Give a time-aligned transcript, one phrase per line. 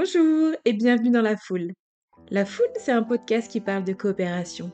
[0.00, 1.72] Bonjour et bienvenue dans La Foule.
[2.30, 4.70] La Foule, c'est un podcast qui parle de coopération.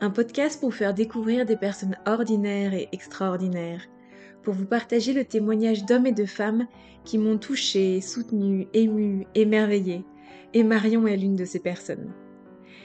[0.00, 3.82] Un podcast pour faire découvrir des personnes ordinaires et extraordinaires.
[4.44, 6.68] Pour vous partager le témoignage d'hommes et de femmes
[7.02, 10.04] qui m'ont touché, soutenu, ému, émerveillé.
[10.54, 12.12] Et Marion est l'une de ces personnes.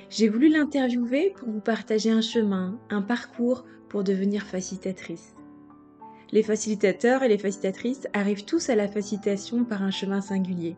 [0.10, 5.36] J'ai voulu l'interviewer pour vous partager un chemin, un parcours pour devenir facilitatrice.
[6.32, 10.78] Les facilitateurs et les facilitatrices arrivent tous à la facilitation par un chemin singulier.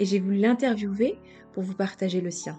[0.00, 1.18] Et j'ai voulu l'interviewer
[1.52, 2.58] pour vous partager le sien.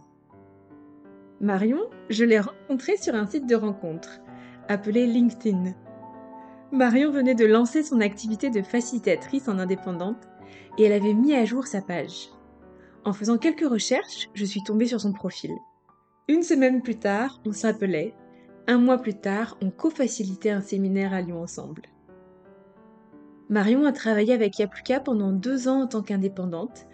[1.42, 4.22] Marion, je l'ai rencontrée sur un site de rencontre,
[4.70, 5.74] appelé LinkedIn.
[6.72, 10.30] Marion venait de lancer son activité de facilitatrice en indépendante
[10.78, 12.30] et elle avait mis à jour sa page.
[13.04, 15.52] En faisant quelques recherches, je suis tombée sur son profil.
[16.28, 18.14] Une semaine plus tard, on s'appelait.
[18.68, 21.82] Un mois plus tard, on co-facilitait un séminaire à Lyon ensemble.
[23.50, 26.86] Marion a travaillé avec Yapluka pendant deux ans en tant qu'indépendante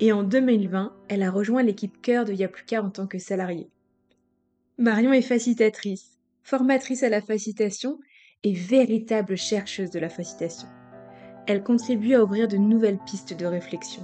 [0.00, 3.70] et en 2020, elle a rejoint l'équipe cœur de Yapluka en tant que salariée.
[4.78, 8.00] Marion est facilitatrice, formatrice à la facilitation
[8.42, 10.68] et véritable chercheuse de la facilitation.
[11.46, 14.02] Elle contribue à ouvrir de nouvelles pistes de réflexion.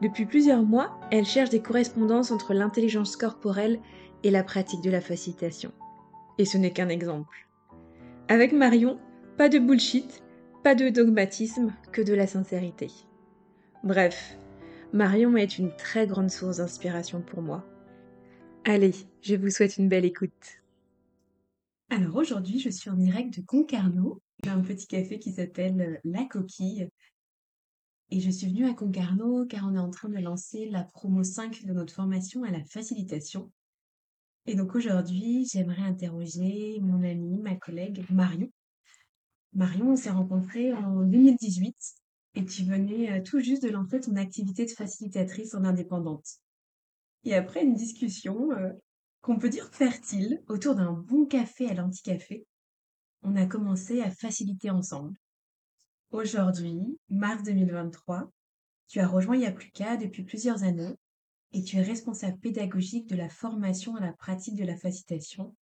[0.00, 3.80] Depuis plusieurs mois, elle cherche des correspondances entre l'intelligence corporelle
[4.22, 5.72] et la pratique de la facilitation.
[6.38, 7.48] Et ce n'est qu'un exemple.
[8.28, 8.98] Avec Marion,
[9.36, 10.22] pas de bullshit,
[10.62, 12.90] pas de dogmatisme, que de la sincérité.
[13.82, 14.38] Bref,
[14.94, 17.66] Marion est une très grande source d'inspiration pour moi.
[18.64, 20.62] Allez, je vous souhaite une belle écoute.
[21.90, 24.22] Alors aujourd'hui, je suis en direct de Concarneau.
[24.44, 26.88] J'ai un petit café qui s'appelle euh, La Coquille.
[28.12, 31.24] Et je suis venue à Concarneau car on est en train de lancer la promo
[31.24, 33.50] 5 de notre formation à la facilitation.
[34.46, 38.48] Et donc aujourd'hui, j'aimerais interroger mon amie, ma collègue Marion,
[39.54, 41.74] Marion, on s'est rencontrés en 2018
[42.34, 46.26] et tu venais euh, tout juste de lancer ton activité de facilitatrice en indépendante.
[47.24, 48.72] Et après une discussion euh,
[49.22, 52.46] qu'on peut dire fertile autour d'un bon café à l'anticafé,
[53.22, 55.16] on a commencé à faciliter ensemble.
[56.10, 58.30] Aujourd'hui, mars 2023,
[58.86, 60.94] tu as rejoint Yapluka depuis plusieurs années
[61.52, 65.56] et tu es responsable pédagogique de la formation à la pratique de la facilitation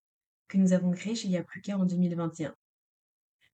[0.47, 2.53] que nous avons créée chez Yapluka en 2021.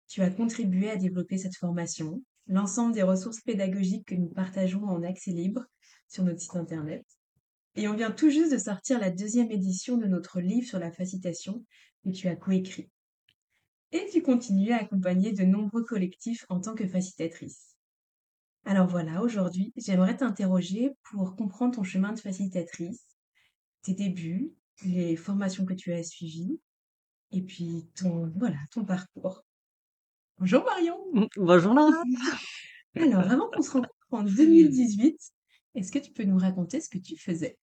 [0.08, 5.02] Tu as contribué à développer cette formation, l'ensemble des ressources pédagogiques que nous partageons en
[5.02, 5.64] accès libre
[6.08, 7.04] sur notre site internet.
[7.76, 10.90] Et on vient tout juste de sortir la deuxième édition de notre livre sur la
[10.90, 11.64] facilitation
[12.04, 12.90] que tu as coécrit.
[13.92, 17.76] Et tu continues à accompagner de nombreux collectifs en tant que facilitatrice.
[18.64, 23.04] Alors voilà, aujourd'hui, j'aimerais t'interroger pour comprendre ton chemin de facilitatrice,
[23.82, 24.52] tes débuts,
[24.84, 26.60] les formations que tu as suivies,
[27.30, 29.44] et puis ton, voilà, ton parcours.
[30.40, 30.96] Bonjour Marion.
[31.14, 32.00] Mmh, bonjour Laura.
[32.94, 35.16] Alors, avant qu'on se rencontre en 2018,
[35.74, 37.58] est-ce que tu peux nous raconter ce que tu faisais?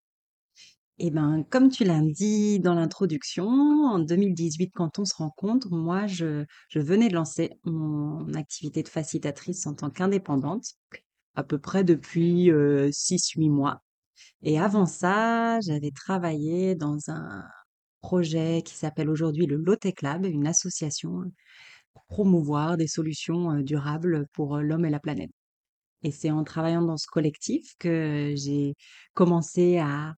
[0.98, 6.06] Eh ben, comme tu l'as dit dans l'introduction, en 2018, quand on se rencontre, moi,
[6.08, 10.66] je, je venais de lancer mon activité de facilitatrice en tant qu'indépendante,
[11.36, 13.84] à peu près depuis 6-8 mois.
[14.42, 17.42] Et avant ça, j'avais travaillé dans un
[18.02, 21.24] projet qui s'appelle aujourd'hui le Lotec Lab, une association
[22.08, 25.32] promouvoir des solutions durables pour l'homme et la planète.
[26.04, 28.76] Et c'est en travaillant dans ce collectif que j'ai
[29.14, 30.14] commencé à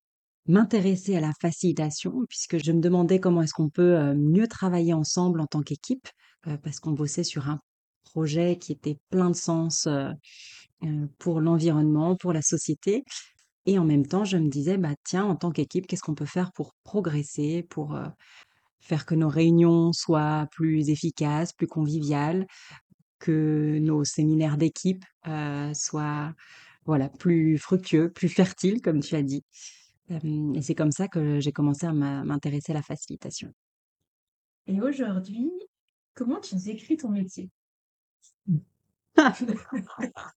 [0.47, 5.39] m'intéresser à la facilitation, puisque je me demandais comment est-ce qu'on peut mieux travailler ensemble
[5.39, 6.07] en tant qu'équipe,
[6.63, 7.59] parce qu'on bossait sur un
[8.03, 9.87] projet qui était plein de sens
[11.17, 13.03] pour l'environnement, pour la société.
[13.66, 16.25] Et en même temps, je me disais, bah tiens, en tant qu'équipe, qu'est-ce qu'on peut
[16.25, 17.99] faire pour progresser, pour
[18.79, 22.47] faire que nos réunions soient plus efficaces, plus conviviales,
[23.19, 26.34] que nos séminaires d'équipe euh, soient
[26.85, 29.43] voilà plus fructueux, plus fertiles, comme tu as dit.
[30.09, 33.52] et c'est comme ça que j'ai commencé à m'intéresser à la facilitation.
[34.67, 35.52] Et aujourd'hui,
[36.13, 37.49] comment tu décris ton métier?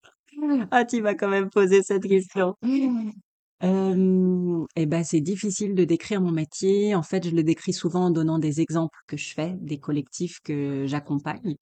[0.70, 2.56] Ah, tu m'as quand même posé cette question.
[3.62, 6.94] Euh, et ben, c'est difficile de décrire mon métier.
[6.94, 10.40] En fait, je le décris souvent en donnant des exemples que je fais, des collectifs
[10.42, 11.56] que j'accompagne.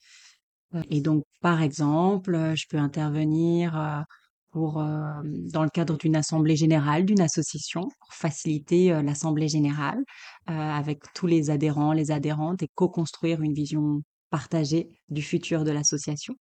[0.90, 4.04] Et donc, par exemple, je peux intervenir
[4.50, 10.02] pour, dans le cadre d'une assemblée générale, d'une association, pour faciliter l'assemblée générale
[10.46, 16.34] avec tous les adhérents, les adhérentes et co-construire une vision partagée du futur de l'association.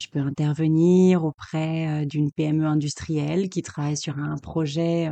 [0.00, 5.10] Je peux intervenir auprès d'une PME industrielle qui travaille sur un projet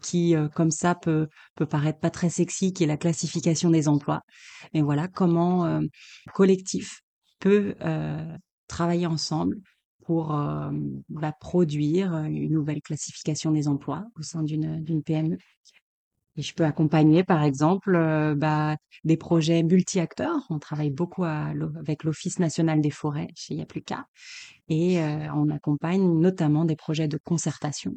[0.00, 4.22] qui, comme ça, peut, peut paraître pas très sexy, qui est la classification des emplois.
[4.72, 5.80] Mais voilà comment
[6.32, 7.00] collectif
[7.40, 7.74] peut
[8.68, 9.56] travailler ensemble
[10.04, 10.28] pour
[11.08, 15.38] bah, produire une nouvelle classification des emplois au sein d'une PME.
[16.38, 20.46] Et je peux accompagner, par exemple, bah, des projets multi-acteurs.
[20.50, 24.06] On travaille beaucoup avec l'Office national des forêts chez Yapluka
[24.68, 25.00] et
[25.34, 27.96] on accompagne notamment des projets de concertation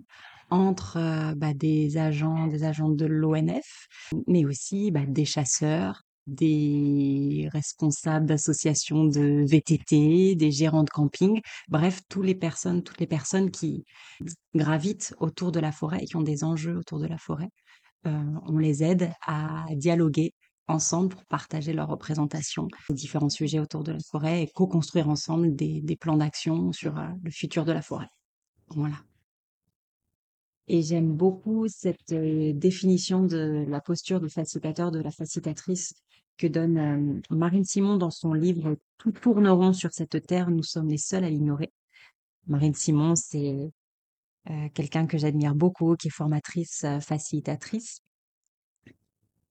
[0.49, 3.87] entre bah, des agents, des agents de l'ONF,
[4.27, 12.01] mais aussi bah, des chasseurs, des responsables d'associations de VTT, des gérants de camping, bref,
[12.09, 13.85] toutes les personnes, toutes les personnes qui
[14.55, 17.49] gravitent autour de la forêt et qui ont des enjeux autour de la forêt.
[18.07, 20.33] Euh, on les aide à dialoguer
[20.67, 25.55] ensemble pour partager leurs représentations des différents sujets autour de la forêt et co-construire ensemble
[25.55, 28.07] des, plans d'action sur euh, le futur de la forêt.
[28.69, 28.95] Voilà.
[30.67, 35.93] Et j'aime beaucoup cette euh, définition de la posture du facilitateur, de la facilitatrice
[36.37, 40.97] que donne Marine Simon dans son livre Tout tourneront sur cette terre, nous sommes les
[40.97, 41.71] seuls à l'ignorer.
[42.47, 43.71] Marine Simon, c'est
[44.49, 48.01] euh, quelqu'un que j'admire beaucoup, qui est formatrice, facilitatrice,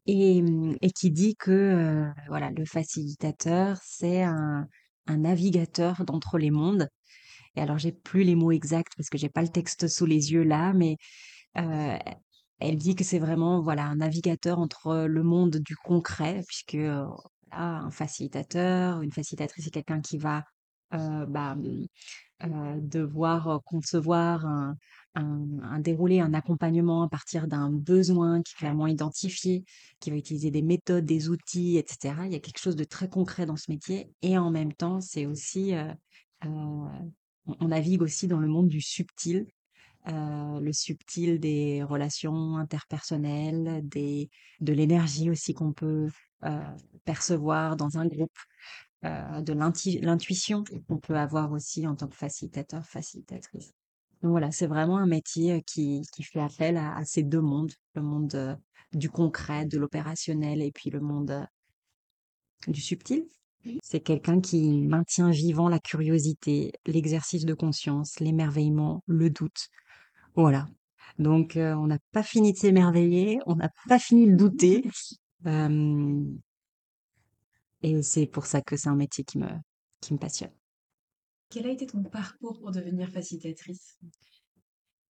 [0.07, 0.43] et,
[0.81, 4.67] et, qui dit que voilà, le facilitateur, c'est un,
[5.09, 6.89] navigateur d'entre les mondes.
[7.57, 10.33] Et alors, j'ai plus les mots exacts parce que j'ai pas le texte sous les
[10.33, 10.97] yeux là, mais
[11.59, 11.99] euh,
[12.61, 17.07] elle dit que c'est vraiment voilà un navigateur entre le monde du concret, puisque euh,
[17.53, 20.45] un facilitateur, une facilitatrice, c'est quelqu'un qui va
[22.45, 24.77] euh, devoir concevoir un,
[25.15, 29.65] un, déroulé, un accompagnement à partir d'un besoin qui est clairement identifié,
[30.01, 32.15] qui va utiliser des méthodes, des outils, etc.
[32.27, 34.11] Il y a quelque chose de très concret dans ce métier.
[34.23, 35.75] Et en même temps, c'est aussi
[37.61, 39.47] on, navigue aussi dans le monde du subtil,
[40.09, 46.09] euh, le subtil des relations interpersonnelles, des, de l'énergie aussi qu'on peut
[46.45, 48.37] euh, percevoir dans un groupe,
[49.05, 53.73] euh, de l'intuition qu'on peut avoir aussi en tant que facilitateur, facilitatrice.
[54.23, 58.03] Donc voilà, c'est vraiment un métier qui, qui fait appel à, ces deux mondes, le
[58.03, 58.59] monde
[58.93, 61.47] du concret, de l'opérationnel et puis le monde
[62.67, 63.27] du subtil.
[63.83, 69.69] C'est quelqu'un qui maintient vivant la curiosité, l'exercice de conscience, l'émerveillement, le doute.
[70.35, 70.67] Voilà.
[71.19, 74.85] Donc, euh, on n'a pas fini de s'émerveiller, on n'a pas fini de douter.
[77.83, 79.49] Et c'est pour ça que c'est un métier qui me,
[80.01, 80.53] qui me passionne.
[81.51, 83.99] Quel a été ton parcours pour devenir facilitatrice?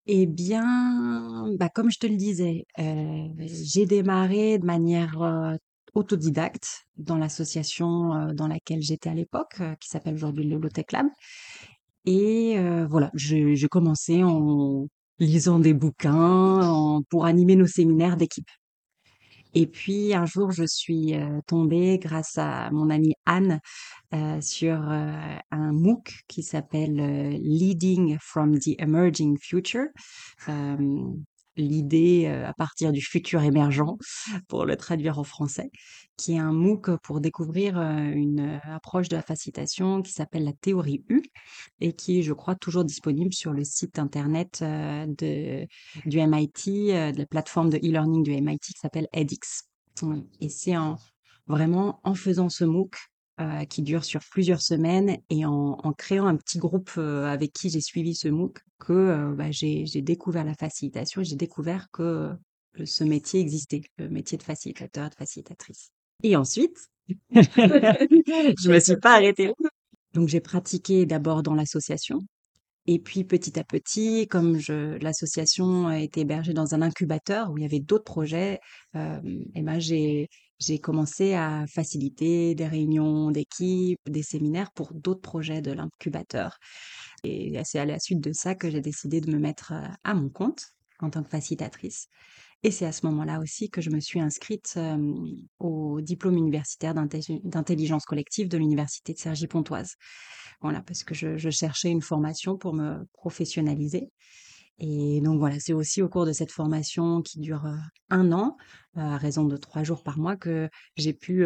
[0.07, 5.55] Eh bien, bah, comme je te le disais, euh, j'ai démarré de manière euh,
[5.95, 11.07] autodidacte dans l'association euh, dans laquelle j'étais à l'époque, qui s'appelle aujourd'hui le Lotec Lab.
[12.07, 12.57] Et
[12.89, 14.87] voilà, j'ai commencé en
[15.19, 18.49] lisant des bouquins pour animer nos séminaires d'équipe.
[19.55, 21.15] Et puis un jour, je suis
[21.47, 23.61] tombée grâce à mon amie Anne
[24.41, 29.89] sur un MOOC qui s'appelle Leading from the Emerging Future
[31.61, 33.97] l'idée à partir du futur émergent,
[34.49, 35.71] pour le traduire en français,
[36.17, 41.05] qui est un MOOC pour découvrir une approche de la facilitation qui s'appelle la théorie
[41.09, 41.23] U
[41.81, 45.67] et qui je crois, toujours disponible sur le site internet de,
[46.07, 49.65] du MIT, de la plateforme de e-learning du MIT qui s'appelle edX.
[50.41, 50.97] Et c'est en,
[51.47, 52.97] vraiment en faisant ce MOOC
[53.41, 57.71] euh, qui dure sur plusieurs semaines et en, créant un petit groupe euh, avec qui
[57.71, 62.33] j'ai suivi ce MOOC que euh, bah, j'ai découvert la facilitation et j'ai découvert que
[62.85, 65.91] ce métier existait, le métier de facilitateur, de facilitatrice.
[66.23, 66.77] Et ensuite,
[67.31, 69.55] je me suis pas arrêtée.
[70.13, 72.19] Donc j'ai pratiqué d'abord dans l'association
[72.87, 74.59] et puis petit à petit, comme
[75.01, 78.59] l'association était hébergée dans un incubateur où il y avait d'autres projets,
[78.95, 80.29] et ben j'ai
[80.61, 86.59] j'ai commencé à faciliter des réunions d'équipe, des séminaires pour d'autres projets de l'incubateur.
[87.25, 90.15] Et c'est à la suite de ça que j'ai décidé de me mettre euh, à
[90.15, 90.67] mon compte
[91.01, 92.09] en tant que facilitatrice.
[92.63, 94.79] Et c'est à ce moment-là aussi que je me suis inscrite
[95.59, 99.95] au diplôme universitaire d'intelligence collective de l'université de Cergy-Pontoise.
[100.61, 104.11] Voilà, parce que je, je, cherchais une formation pour me professionnaliser.
[104.81, 107.67] Et donc voilà, c'est aussi au cours de cette formation qui dure
[108.09, 108.57] un an,
[108.97, 111.45] à raison de trois jours par mois, que j'ai pu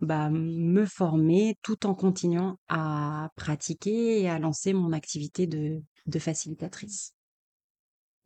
[0.00, 6.18] bah, me former tout en continuant à pratiquer et à lancer mon activité de, de
[6.18, 7.14] facilitatrice.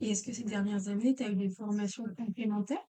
[0.00, 2.85] Et est-ce que ces dernières années, tu as eu des formations complémentaires?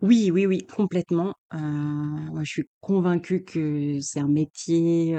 [0.00, 1.34] Oui, oui, oui, complètement.
[1.52, 5.16] moi, je suis convaincue que c'est un métier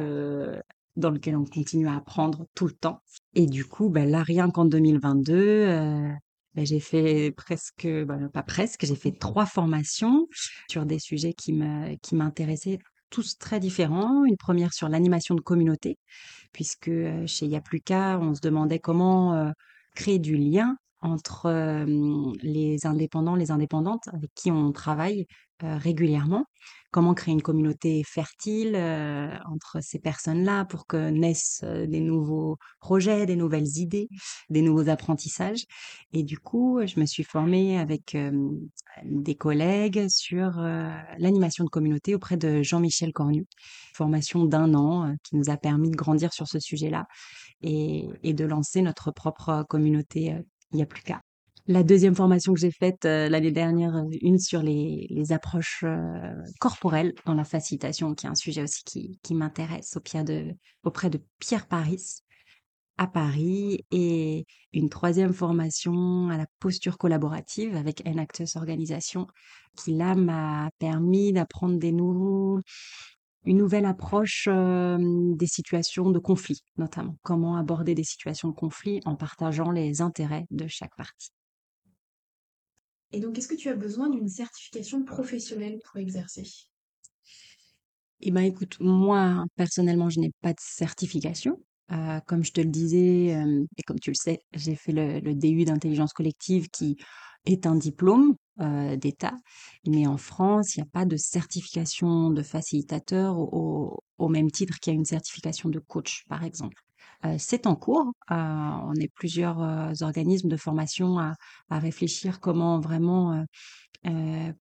[0.95, 3.01] dans lequel on continue à apprendre tout le temps.
[3.35, 6.09] Et du coup, ben là, rien qu'en 2022, euh,
[6.55, 10.27] ben j'ai fait presque, ben pas presque, j'ai fait trois formations
[10.69, 14.23] sur des sujets qui m'intéressaient tous très différents.
[14.25, 15.97] Une première sur l'animation de communauté,
[16.51, 16.91] puisque
[17.25, 19.51] chez Y a plus qu'à, on se demandait comment
[19.95, 21.85] créer du lien entre
[22.43, 25.25] les indépendants, les indépendantes avec qui on travaille
[25.59, 26.45] régulièrement.
[26.93, 28.75] Comment créer une communauté fertile
[29.51, 34.09] entre ces personnes-là pour que naissent des nouveaux projets, des nouvelles idées,
[34.51, 35.65] des nouveaux apprentissages.
[36.11, 38.15] Et du coup, je me suis formée avec
[39.03, 40.61] des collègues sur
[41.17, 43.47] l'animation de communauté auprès de Jean-Michel Cornu.
[43.95, 47.07] Formation d'un an qui nous a permis de grandir sur ce sujet-là
[47.63, 50.35] et, et de lancer notre propre communauté
[50.71, 51.21] il n'y a plus qu'à.
[51.65, 56.33] La deuxième formation que j'ai faite euh, l'année dernière, euh, une sur les, approches euh,
[56.59, 62.21] corporelles dans la facilitation, qui est un sujet aussi qui, m'intéresse auprès de Pierre Paris
[62.97, 69.25] à Paris et une troisième formation à la posture collaborative avec Enactus Organisation
[69.77, 72.59] qui là m'a permis d'apprendre des nouveaux
[73.45, 77.17] une nouvelle approche des situations de conflit, notamment.
[77.23, 81.31] Comment aborder des situations de conflit en partageant les intérêts de chaque partie.
[83.13, 86.43] Et donc, est-ce que tu as besoin d'une certification professionnelle pour exercer?
[88.21, 91.59] Eh bien, écoute, moi, personnellement, je n'ai pas de certification.
[92.25, 93.35] comme je te le disais,
[93.77, 96.97] et comme tu le sais, j'ai fait le, le DU d'intelligence collective qui
[97.45, 98.35] est un diplôme
[98.97, 99.35] d'État,
[99.85, 104.93] mais en France, il n'y a pas de certification de facilitateur au, même titre qu'il
[104.93, 106.81] y a une certification de coach, par exemple.
[107.37, 108.11] C'est en cours.
[108.29, 109.59] on est plusieurs
[110.01, 111.35] organismes de formation à,
[111.69, 113.45] réfléchir comment vraiment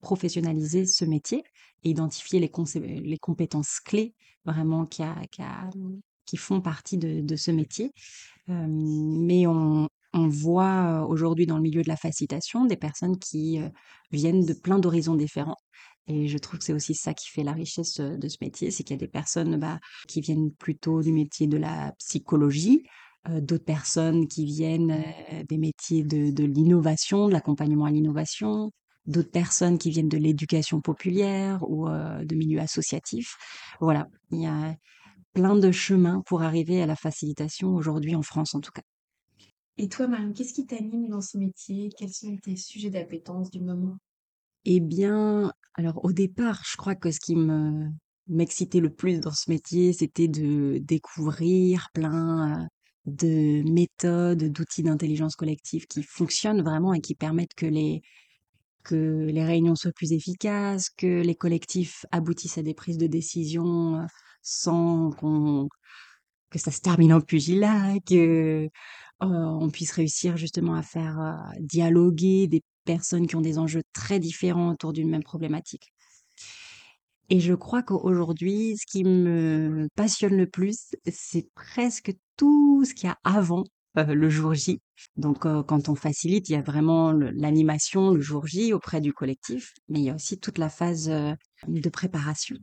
[0.00, 1.42] professionnaliser ce métier
[1.84, 4.14] et identifier les, compétences clés
[4.44, 7.92] vraiment qui, font partie de, de ce métier.
[8.48, 13.60] mais on, on voit aujourd'hui dans le milieu de la facilitation des personnes qui
[14.10, 15.56] viennent de plein d'horizons différents.
[16.08, 18.82] Et je trouve que c'est aussi ça qui fait la richesse de ce métier, c'est
[18.82, 19.78] qu'il y a des personnes bah,
[20.08, 22.84] qui viennent plutôt du métier de la psychologie,
[23.28, 25.04] d'autres personnes qui viennent
[25.48, 28.72] des métiers de, de l'innovation, de l'accompagnement à l'innovation,
[29.06, 33.36] d'autres personnes qui viennent de l'éducation populaire ou de milieux associatifs.
[33.80, 34.74] Voilà, il y a
[35.34, 38.82] plein de chemins pour arriver à la facilitation aujourd'hui en France en tout cas.
[39.78, 41.90] Et toi, Marine, qu'est-ce qui t'anime dans ce métier?
[41.96, 43.96] Quels sont tes sujets d'appétence du moment?
[44.64, 47.88] Eh bien, alors au départ, je crois que ce qui me
[48.28, 52.68] m'excitait le plus dans ce métier, c'était de découvrir plein,
[53.06, 58.02] de méthodes, d'outils d'intelligence collective qui fonctionnent vraiment et qui permettent que les
[58.84, 64.06] que les réunions soient plus efficaces, que les collectifs aboutissent à des prises de décision,
[64.42, 65.68] sans qu'on
[66.50, 68.68] que ça se termine en pugilat, que
[69.20, 74.72] on puisse réussir justement à faire dialoguer des personnes qui ont des enjeux très différents
[74.72, 75.92] autour d'une même problématique.
[77.30, 83.08] Et je crois qu'aujourd'hui, ce qui me passionne le plus, c'est presque tout ce qu'il
[83.08, 84.80] y a avant le jour J.
[85.16, 89.72] Donc, quand on facilite, il y a vraiment l'animation le jour J auprès du collectif,
[89.88, 92.56] mais il y a aussi toute la phase de préparation.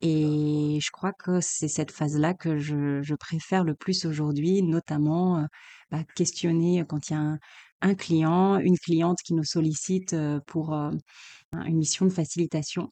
[0.00, 5.46] Et je crois que c'est cette phase-là que je, je préfère le plus aujourd'hui, notamment
[5.90, 7.38] bah, questionner quand il y a un,
[7.80, 10.14] un, client, une cliente qui nous sollicite
[10.46, 12.88] pour une mission de facilitation.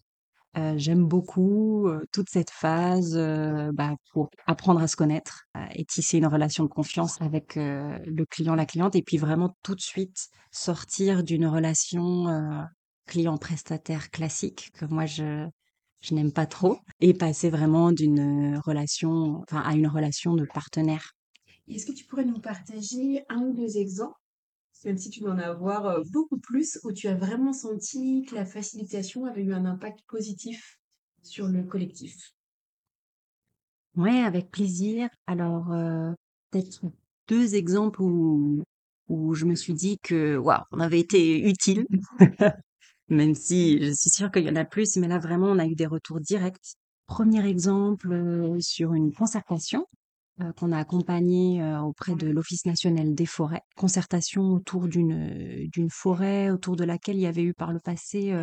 [0.76, 3.16] J'aime beaucoup toute cette phase
[3.75, 8.55] bah, pour apprendre à se connaître et tisser une relation de confiance avec le client,
[8.55, 12.26] la cliente, et puis vraiment tout de suite sortir d'une relation
[13.07, 15.47] client-prestataire classique que moi je,
[16.00, 21.12] je n'aime pas trop, et passer vraiment d'une relation, enfin, à une relation de partenaire.
[21.69, 24.14] Est-ce que tu pourrais nous partager un ou deux exemples,
[24.87, 28.35] même si tu dois en avoir euh, beaucoup plus, où tu as vraiment senti que
[28.35, 30.78] la facilitation avait eu un impact positif
[31.23, 32.33] sur le collectif
[33.97, 35.09] Ouais, avec plaisir.
[35.26, 36.12] Alors, euh,
[36.50, 36.83] peut-être
[37.28, 38.62] deux exemples où,
[39.09, 41.87] où je me suis dit que, waouh, on avait été utile.
[43.09, 45.66] même si je suis sûre qu'il y en a plus, mais là vraiment on a
[45.66, 46.76] eu des retours directs.
[47.07, 49.87] Premier exemple euh, sur une concertation
[50.43, 53.62] euh, qu'on a accompagnée euh, auprès de l'Office national des forêts.
[53.75, 58.35] Concertation autour d'une d'une forêt autour de laquelle il y avait eu par le passé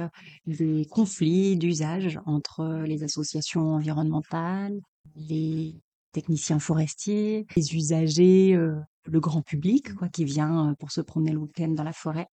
[0.47, 4.79] des conflits d'usage entre les associations environnementales,
[5.15, 5.75] les
[6.13, 11.69] techniciens forestiers, les usagers, le grand public quoi, qui vient pour se promener le week-end
[11.69, 12.27] dans la forêt.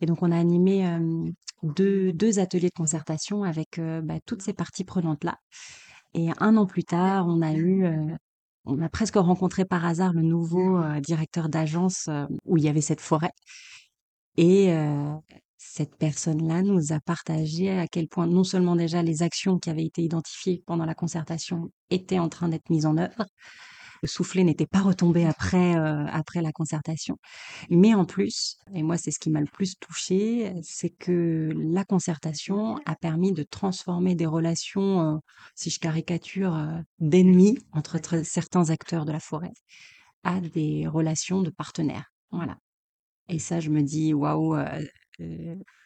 [0.00, 0.84] Et donc, on a animé
[1.62, 5.36] deux, deux, ateliers de concertation avec bah, toutes ces parties prenantes-là.
[6.14, 7.86] Et un an plus tard, on a eu,
[8.64, 12.08] on a presque rencontré par hasard le nouveau directeur d'agence
[12.44, 13.32] où il y avait cette forêt.
[14.36, 14.74] Et
[15.56, 19.84] cette personne-là nous a partagé à quel point non seulement déjà les actions qui avaient
[19.84, 23.24] été identifiées pendant la concertation étaient en train d'être mises en œuvre,
[24.02, 27.18] le soufflet n'était pas retombé après euh, après la concertation,
[27.70, 31.84] mais en plus, et moi c'est ce qui m'a le plus touché, c'est que la
[31.84, 35.18] concertation a permis de transformer des relations, euh,
[35.54, 39.52] si je caricature, euh, d'ennemis entre certains acteurs de la forêt
[40.24, 42.06] à des relations de partenaires.
[42.30, 42.56] Voilà.
[43.28, 44.56] Et ça, je me dis, waouh,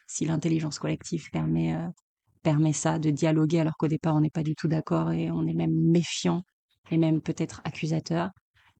[0.07, 1.75] si l'intelligence collective permet,
[2.43, 5.45] permet ça, de dialoguer alors qu'au départ on n'est pas du tout d'accord et on
[5.47, 6.43] est même méfiant
[6.91, 8.31] et même peut-être accusateur,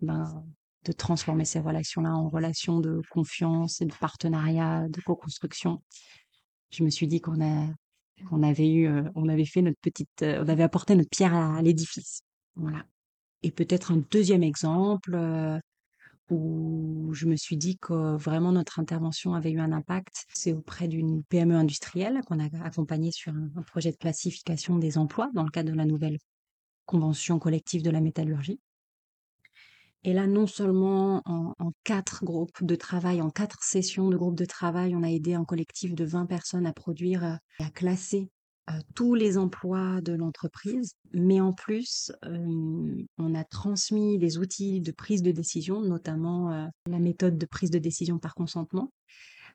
[0.02, 0.44] ben,
[0.86, 5.82] de transformer ces relations-là en relations de confiance et de partenariat, de co-construction.
[6.72, 7.68] Je me suis dit qu'on a,
[8.32, 12.22] on avait eu, on avait fait notre petite, on avait apporté notre pierre à, l'édifice.
[12.56, 12.86] Voilà.
[13.44, 15.18] Et peut-être un deuxième exemple,
[16.30, 20.26] où je me suis dit que vraiment notre intervention avait eu un impact.
[20.34, 25.30] C'est auprès d'une PME industrielle qu'on a accompagnée sur un, projet de classification des emplois
[25.34, 26.18] dans le cadre de la nouvelle
[26.88, 28.60] convention collective de la métallurgie.
[30.04, 31.54] Et là, non seulement en,
[31.84, 35.44] quatre groupes de travail, en quatre sessions de groupes de travail, on a aidé un
[35.44, 38.32] collectif de 20 personnes à produire et à classer
[38.96, 45.22] tous les emplois de l'entreprise, mais en plus, on a transmis des outils de prise
[45.22, 48.92] de décision, notamment la méthode de prise de décision par consentement,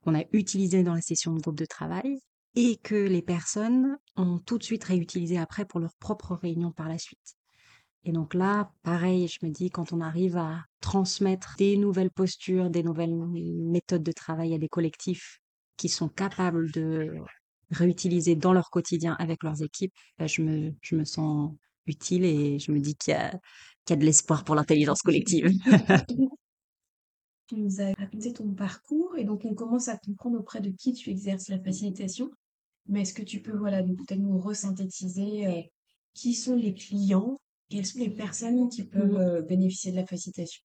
[0.02, 2.20] qu'on a utilisé dans la session de groupe de travail
[2.54, 6.88] et que les personnes ont tout de suite réutilisé après pour leur propre réunion par
[6.88, 7.36] la suite.
[8.04, 12.68] Et donc là, pareil, je me dis, quand on arrive à transmettre des nouvelles postures,
[12.68, 15.40] des nouvelles méthodes de travail à des collectifs
[15.76, 17.14] qui sont capables de
[17.70, 21.52] réutiliser dans leur quotidien avec leurs équipes, bah, je, me, je me sens
[21.86, 23.30] utile et je me dis qu'il y a,
[23.84, 25.48] qu'il y a de l'espoir pour l'intelligence collective.
[27.46, 30.92] tu nous as raconté ton parcours et donc on commence à comprendre auprès de qui
[30.92, 32.30] tu exerces la facilitation.
[32.88, 35.62] Mais est-ce que tu peux voilà, peut-être nous resynthétiser euh,
[36.14, 39.16] qui sont les clients, quelles sont les personnes qui peuvent mmh.
[39.16, 40.62] euh, bénéficier de la facilitation?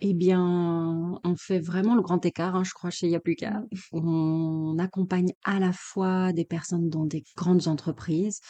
[0.00, 3.60] Eh bien, on fait vraiment le grand écart, hein, je crois, chez Yapluka.
[3.60, 3.66] Mmh.
[3.92, 8.40] On accompagne à la fois des personnes dans des grandes entreprises,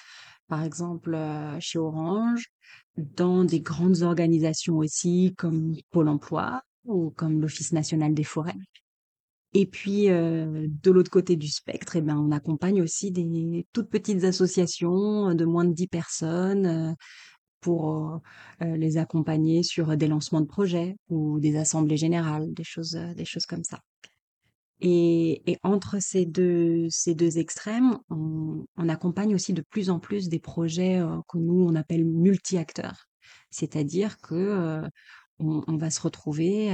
[0.48, 2.48] par exemple euh, chez Orange,
[2.96, 8.54] dans des grandes organisations aussi comme Pôle Emploi ou comme l'Office national des forêts.
[9.54, 14.24] Et puis, de l'autre côté du spectre, eh ben, on accompagne aussi des toutes petites
[14.24, 16.96] associations de moins de 10 personnes,
[17.64, 18.20] pour
[18.60, 23.46] les accompagner sur des lancements de projets ou des assemblées générales, des choses, des choses
[23.46, 23.80] comme ça.
[24.82, 30.40] Et, entre ces deux, ces deux extrêmes, on, accompagne aussi de plus en plus des
[30.40, 33.06] projets que nous, on appelle multi-acteurs.
[33.50, 34.82] C'est-à-dire que
[35.38, 36.70] on, va se retrouver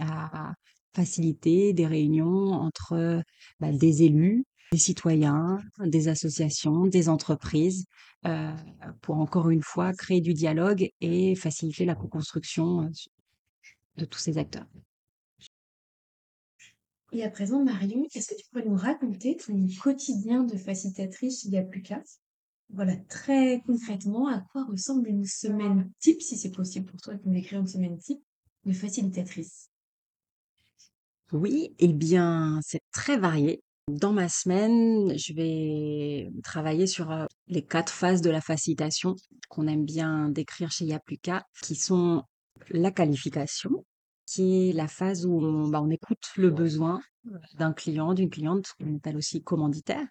[0.00, 0.54] à
[0.94, 3.22] faciliter des réunions entre
[3.60, 7.86] bah, des élus, des citoyens, des associations, des entreprises,
[9.00, 12.90] pour encore une fois créer du dialogue et faciliter la co-construction
[13.96, 14.66] de tous ces acteurs.
[17.12, 21.50] Et à présent, Marion, est-ce que tu pourrais nous raconter ton quotidien de facilitatrice Il
[21.50, 22.02] n'y a plus qu'à?
[22.72, 27.20] Voilà, très concrètement, à quoi ressemble une semaine type, si c'est possible pour toi de
[27.24, 28.22] nous décrire une semaine type
[28.64, 29.70] de facilitatrice?
[31.32, 33.62] Oui, eh bien, c'est très varié.
[33.88, 39.16] Dans ma semaine, je vais travailler sur euh, les quatre phases de la facilitation
[39.48, 42.22] qu'on aime bien décrire chez Yapluka, qui sont
[42.70, 43.84] la qualification,
[44.26, 47.00] qui est la phase où on, bah, on écoute le besoin
[47.54, 50.06] d'un client, d'une cliente, qu'on appelle aussi commanditaire.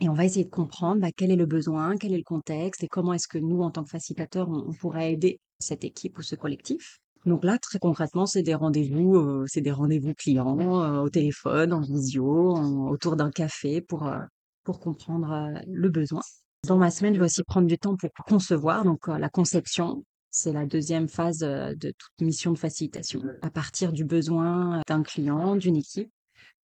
[0.00, 2.84] Et on va essayer de comprendre bah, quel est le besoin, quel est le contexte
[2.84, 6.22] et comment est-ce que nous, en tant que facilitateurs, on pourrait aider cette équipe ou
[6.22, 6.98] ce collectif.
[7.24, 11.72] Donc là, très concrètement, c'est des rendez-vous, euh, c'est des rendez-vous clients euh, au téléphone,
[11.72, 12.56] en visio,
[12.88, 14.20] autour d'un café pour euh,
[14.62, 16.22] pour comprendre le besoin.
[16.66, 18.84] Dans ma semaine, je vais aussi prendre du temps pour concevoir.
[18.84, 23.22] Donc la conception, c'est la deuxième phase de toute mission de facilitation.
[23.42, 26.10] À partir du besoin d'un client, d'une équipe,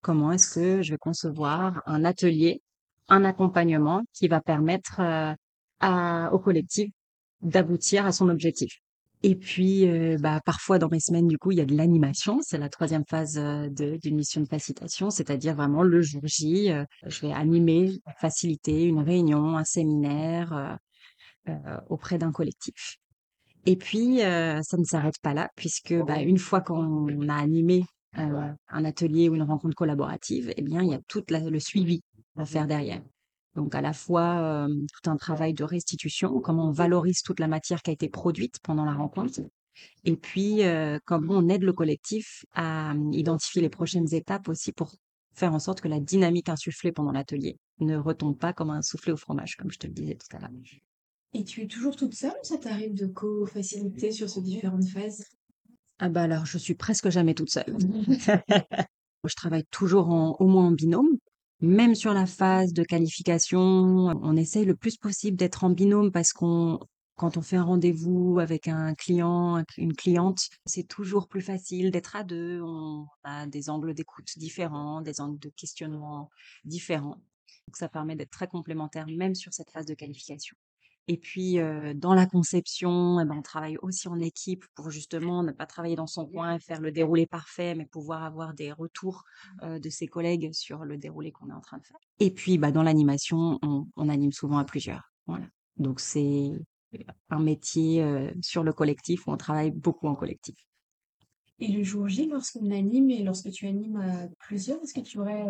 [0.00, 2.60] comment est-ce que je vais concevoir un atelier,
[3.12, 5.00] un accompagnement qui va permettre
[5.80, 6.90] à, au collectif
[7.42, 8.72] d'aboutir à son objectif.
[9.24, 12.40] Et puis, euh, bah, parfois dans mes semaines, du coup, il y a de l'animation.
[12.42, 16.84] C'est la troisième phase euh, d'une mission de facilitation, c'est-à-dire vraiment le jour J, euh,
[17.06, 20.78] je vais animer, faciliter une réunion, un séminaire
[21.88, 22.98] auprès d'un collectif.
[23.66, 28.84] Et puis, ça ne s'arrête pas là, puisque bah, une fois qu'on a animé un
[28.84, 32.00] atelier ou une rencontre collaborative, eh bien, il y a tout le suivi
[32.36, 33.02] à faire derrière.
[33.54, 37.82] Donc à la fois tout un travail de restitution, comment on valorise toute la matière
[37.82, 39.40] qui a été produite pendant la rencontre,
[40.04, 40.62] et puis
[41.04, 44.94] comment on aide le collectif à identifier les prochaines étapes aussi pour
[45.34, 49.12] faire en sorte que la dynamique insufflée pendant l'atelier ne retombe pas comme un soufflé
[49.12, 50.50] au fromage, comme je te le disais tout à l'heure.
[51.34, 55.24] Et tu es toujours toute seule ou ça t'arrive de co-faciliter sur ces différentes phases?
[55.98, 57.76] Ah bah alors, je suis presque jamais toute seule.
[59.24, 61.16] Je travaille toujours en, au moins en binôme.
[61.62, 66.32] Même sur la phase de qualification, on essaye le plus possible d'être en binôme parce
[66.32, 66.80] qu'on,
[67.14, 72.16] quand on fait un rendez-vous avec un client, une cliente, c'est toujours plus facile d'être
[72.16, 72.60] à deux.
[72.62, 76.30] On a des angles d'écoute différents, des angles de questionnement
[76.64, 77.22] différents.
[77.68, 80.56] Donc ça permet d'être très complémentaire même sur cette phase de qualification.
[81.08, 81.58] Et puis,
[81.96, 85.96] dans la conception, eh ben, on travaille aussi en équipe pour justement ne pas travailler
[85.96, 89.24] dans son coin et faire le déroulé parfait, mais pouvoir avoir des retours
[89.62, 91.98] euh, de ses collègues sur le déroulé qu'on est en train de faire.
[92.20, 95.12] Et puis, bah, dans l'animation, on, on anime souvent à plusieurs.
[95.26, 95.46] Voilà.
[95.76, 96.52] Donc, c'est
[97.30, 98.06] un métier
[98.40, 100.56] sur le collectif où on travaille beaucoup en collectif.
[101.58, 105.18] Et le jour J, lorsqu'on anime et lorsque tu animes à plusieurs, est-ce que tu
[105.18, 105.46] aurais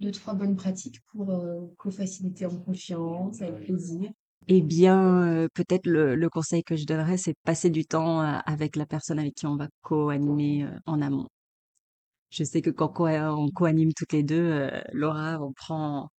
[0.00, 1.34] deux, trois bonnes pratiques pour
[1.76, 4.10] co-faciliter en confiance, avec plaisir?
[4.48, 8.38] Eh bien, euh, peut-être le, le conseil que je donnerais, c'est passer du temps euh,
[8.46, 11.26] avec la personne avec qui on va co-animer euh, en amont.
[12.30, 16.10] Je sais que quand on co-anime toutes les deux, euh, Laura, on prend,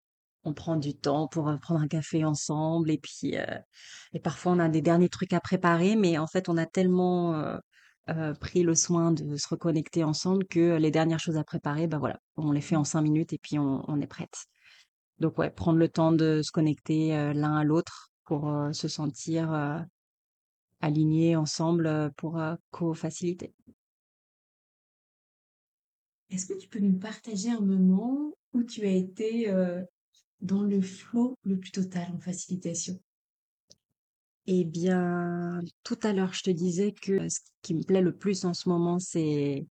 [0.44, 3.34] on prend du temps pour prendre un café ensemble et puis,
[4.12, 7.58] et parfois on a des derniers trucs à préparer, mais en fait on a tellement
[8.40, 12.20] pris le soin de se reconnecter ensemble que les dernières choses à préparer, ben voilà,
[12.36, 14.46] on les fait en cinq minutes et puis on, on est prête.
[15.18, 19.52] Donc ouais, prendre le temps de se connecter l'un à l'autre pour euh, se sentir
[19.52, 19.78] euh,
[20.80, 22.38] alignés ensemble pour
[22.70, 23.54] co-faciliter.
[26.28, 29.50] Est-ce que tu peux nous partager un moment où tu as été
[30.40, 33.00] dans le flow le plus total en facilitation?
[34.46, 38.44] Eh bien, tout à l'heure, je te disais que ce qui me plaît le plus
[38.44, 39.66] en ce moment, c'est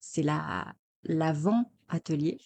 [0.00, 2.38] c'est la l'avant-atelier.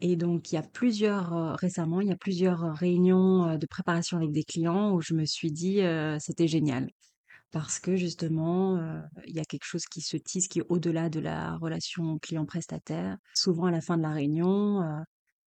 [0.00, 4.32] Et donc, il y a plusieurs, récemment, il y a plusieurs réunions de préparation avec
[4.32, 5.80] des clients où je me suis dit,
[6.18, 6.90] c'était génial.
[7.52, 8.78] Parce que justement,
[9.26, 13.16] il y a quelque chose qui se tisse, qui est au-delà de la relation client-prestataire.
[13.34, 14.82] Souvent, à la fin de la réunion,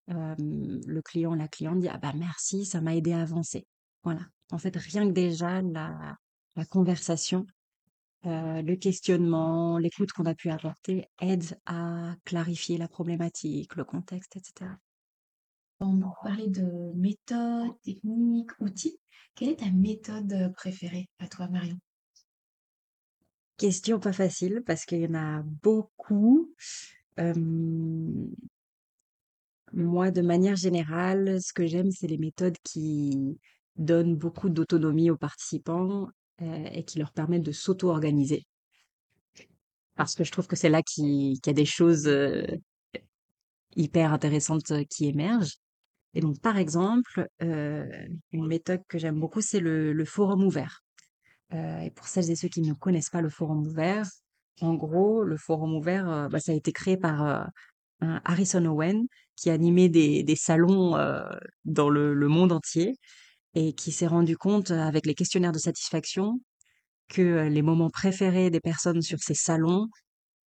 [0.07, 3.67] le client, la cliente dit, ah bah merci, ça m'a aidé à avancer.
[4.05, 4.21] Voilà.
[4.53, 6.17] En fait, rien que déjà la
[6.71, 7.45] conversation,
[8.25, 14.37] euh, le questionnement, l'écoute qu'on a pu apporter aide à clarifier la problématique, le contexte,
[14.37, 14.71] etc.
[15.81, 18.99] On parlait de méthode, technique, outils.
[19.35, 21.79] Quelle est ta méthode préférée à toi, Marion?
[23.59, 26.55] Question pas facile parce qu'il y en a beaucoup.
[29.73, 33.39] Moi, de manière générale, ce que j'aime, c'est les méthodes qui
[33.77, 36.09] donnent beaucoup d'autonomie aux participants
[36.43, 38.45] euh, et qui leur permettent de s'auto-organiser.
[39.95, 42.45] Parce que je trouve que c'est là qu'il y a des choses euh,
[43.75, 45.57] hyper intéressantes euh, qui émergent.
[46.13, 50.83] Et donc, par exemple, une méthode que j'aime beaucoup, c'est le, forum ouvert.
[51.53, 54.07] Et pour celles et ceux qui ne connaissent pas le forum ouvert,
[54.63, 57.51] en gros, le forum ouvert, bah, ça a été créé par
[58.01, 60.97] Harrison Owen qui animait des, des salons
[61.67, 62.95] dans le monde entier
[63.57, 66.41] et qui s'est rendu compte avec les questionnaires de satisfaction
[67.09, 69.89] que les moments préférés des personnes sur ces salons,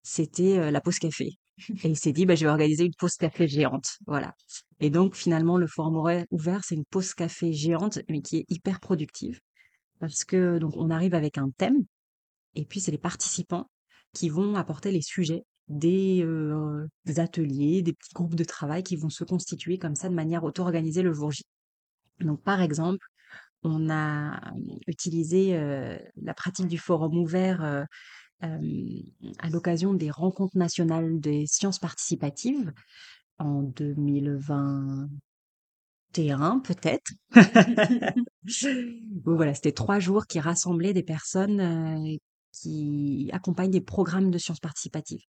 [0.03, 1.39] c'était la pause café.
[1.85, 3.99] Et il s'est dit, bah, je vais organiser une pause café géante.
[4.07, 4.35] Voilà.
[4.81, 8.45] Et donc, finalement, le forum ouvert, ouvert, c'est une pause café géante, mais qui est
[8.49, 9.39] hyper productive.
[10.01, 11.85] Parce que, donc, on arrive avec un thème,
[12.57, 13.71] et puis c'est les participants
[14.15, 16.27] qui vont apporter les sujets des,
[17.05, 20.43] des ateliers, des petits groupes de travail qui vont se constituer comme ça de manière
[20.43, 21.43] auto-organisée le jour J.
[22.21, 23.05] Donc, par exemple,
[23.63, 24.53] on a
[24.87, 27.85] utilisé euh, la pratique du forum ouvert euh,
[28.45, 29.01] euh,
[29.39, 32.71] à l'occasion des rencontres nationales des sciences participatives
[33.39, 37.13] en 2021 peut-être.
[39.25, 42.17] Voilà, c'était trois jours qui rassemblaient des personnes euh,
[42.61, 45.23] qui accompagnent des programmes de sciences participatives.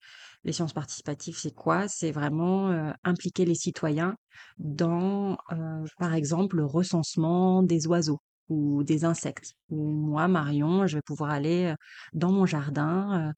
[0.43, 1.87] Les sciences participatives, c'est quoi?
[1.87, 4.15] C'est vraiment euh, impliquer les citoyens
[4.57, 9.55] dans, euh, par exemple, le recensement des oiseaux ou des insectes.
[9.69, 11.75] Ou moi, Marion, je vais pouvoir aller euh,
[12.13, 13.33] dans mon jardin,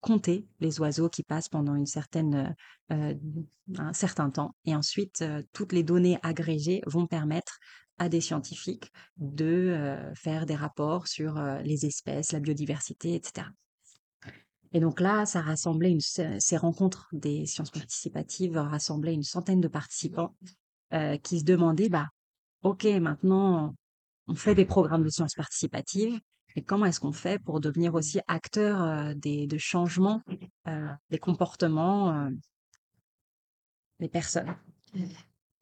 [0.00, 2.54] compter les oiseaux qui passent pendant une certaine,
[2.90, 4.54] un certain temps.
[4.66, 7.58] Et ensuite, toutes les données agrégées vont permettre
[7.98, 13.46] à des scientifiques de faire des rapports sur les espèces, la biodiversité, etc.
[14.72, 20.34] Et donc là, ça rassemblait ces rencontres des sciences participatives rassemblaient une centaine de participants
[21.22, 22.08] qui se demandaient, bah,
[22.62, 23.74] ok, maintenant
[24.26, 26.18] on fait des programmes de sciences participatives,
[26.56, 30.22] et comment est-ce qu'on fait pour devenir aussi acteur des, de changements
[30.68, 32.30] euh, des comportements
[33.98, 34.54] les personnes?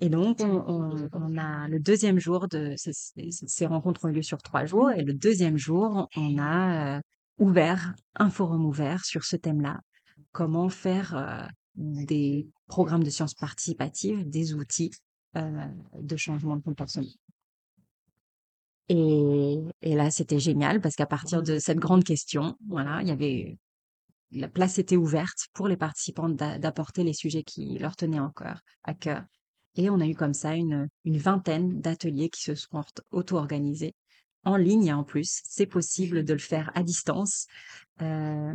[0.02, 4.64] Et donc, on, a le deuxième jour de ces, rencontres ont eu lieu sur trois
[4.64, 4.90] jours.
[4.90, 7.00] Et le deuxième jour, on a
[7.38, 9.78] ouvert un forum ouvert sur ce thème-là.
[10.32, 14.90] Comment faire des programmes de sciences participatives, des outils
[15.36, 17.06] de changement de comportement.
[18.88, 23.12] Et, et là, c'était génial parce qu'à partir de cette grande question, voilà, il y
[23.12, 23.56] avait
[24.32, 28.94] la place était ouverte pour les participants d'apporter les sujets qui leur tenaient encore à
[28.94, 29.22] cœur.
[29.76, 33.94] Et on a eu comme ça une, une vingtaine d'ateliers qui se sont auto-organisés
[34.44, 35.40] en ligne en plus.
[35.44, 37.46] C'est possible de le faire à distance.
[38.00, 38.54] Euh,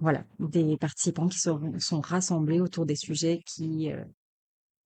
[0.00, 4.02] voilà, des participants qui sont, sont, rassemblés autour des sujets qui euh,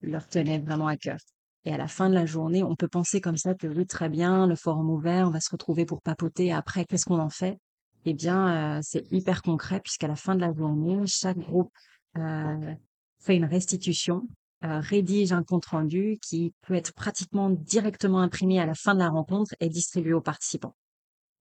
[0.03, 1.19] leur tenaient vraiment à cœur.
[1.65, 4.09] Et à la fin de la journée, on peut penser comme ça que oui, très
[4.09, 6.53] bien, le forum ouvert, on va se retrouver pour papoter.
[6.53, 7.59] Après, qu'est-ce qu'on en fait?
[8.05, 11.73] Eh bien, euh, c'est hyper concret puisqu'à la fin de la journée, chaque groupe
[12.19, 12.75] euh,
[13.21, 14.29] fait une restitution,
[14.65, 19.01] euh, rédige un compte rendu qui peut être pratiquement directement imprimé à la fin de
[19.01, 20.77] la rencontre et distribué aux participants.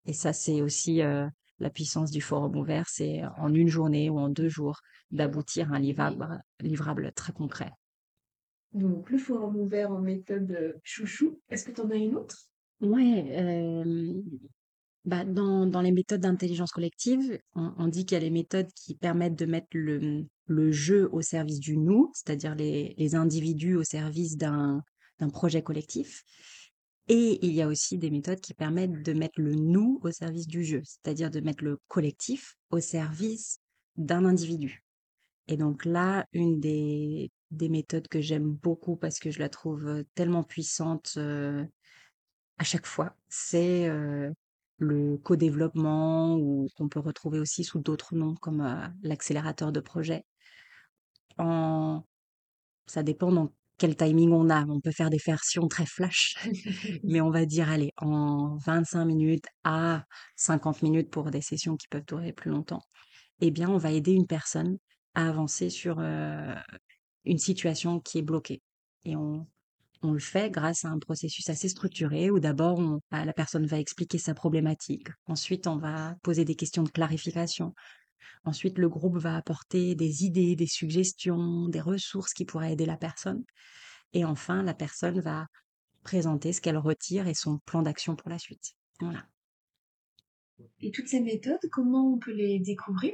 [0.06, 1.02] Et ça, c'est aussi
[1.60, 4.82] la puissance du forum ouvert, c'est en une journée ou en deux jours
[5.12, 7.72] d'aboutir à un livrable, livrable très concret.
[8.74, 11.40] Donc, le forum ouvert en méthode euh, chouchou.
[11.50, 12.38] Est-ce que tu en as une autre?
[12.82, 14.22] Oui, euh,
[15.06, 18.96] bah, dans, dans les méthodes d'intelligence collective, on, dit qu'il y a les méthodes qui
[18.96, 23.84] permettent de mettre le, le jeu au service du nous, c'est-à-dire les, les individus au
[23.84, 24.82] service d'un
[25.32, 26.24] projet collectif.
[27.10, 30.48] Et il y a aussi des méthodes qui permettent de mettre le nous au service
[30.48, 33.60] du jeu, c'est-à-dire de mettre le collectif au service
[33.98, 34.86] d'un individu.
[35.50, 40.06] Et donc là, une des, des méthodes que j'aime beaucoup parce que je la trouve
[40.16, 41.18] tellement puissante
[42.58, 43.90] à chaque fois, c'est
[44.84, 50.26] le co-développement ou qu'on peut retrouver aussi sous d'autres noms comme l'accélérateur de projet.
[51.38, 52.04] En...
[52.86, 54.66] Ça dépend dans quel timing on a.
[54.66, 56.36] On peut faire des versions très flash,
[57.04, 61.88] mais on va dire, allez, en 25 minutes à 50 minutes pour des sessions qui
[61.88, 62.82] peuvent durer plus longtemps,
[63.42, 64.78] eh bien, on va aider une personne
[65.16, 68.62] à avancer sur une situation qui est bloquée.
[69.06, 69.48] Et on,
[70.04, 73.80] on le fait grâce à un processus assez structuré où d'abord bah, la personne va
[73.80, 75.08] expliquer sa problématique.
[75.26, 77.74] Ensuite, on va poser des questions de clarification.
[78.44, 82.98] Ensuite, le groupe va apporter des idées, des suggestions, des ressources qui pourraient aider la
[82.98, 83.44] personne.
[84.12, 85.48] Et enfin, la personne va
[86.04, 88.74] présenter ce qu'elle retire et son plan d'action pour la suite.
[89.00, 89.26] Voilà.
[90.82, 93.14] Et toutes ces méthodes, comment on peut les découvrir?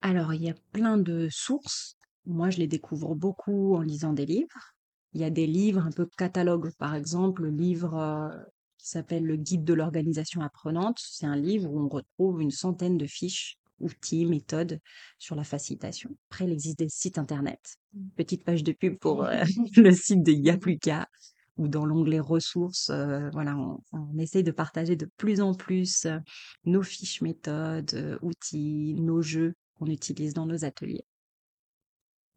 [0.00, 1.96] Alors, il y a plein de sources.
[2.24, 4.74] Moi, je les découvre beaucoup en lisant des livres.
[5.14, 8.28] Il y a des livres un peu catalogues, par exemple, le livre euh,
[8.78, 10.98] qui s'appelle Le Guide de l'organisation apprenante.
[11.00, 14.80] C'est un livre où on retrouve une centaine de fiches, outils, méthodes
[15.18, 16.10] sur la facilitation.
[16.30, 17.76] Après, il existe des sites internet.
[17.92, 18.08] Mmh.
[18.16, 19.42] Petite page de pub pour euh,
[19.76, 21.06] le site de Yapluka
[21.58, 22.88] ou dans l'onglet ressources.
[22.88, 26.06] Euh, voilà, on, on, essaye de partager de plus en plus
[26.64, 31.04] nos fiches méthodes, outils, nos jeux qu'on utilise dans nos ateliers.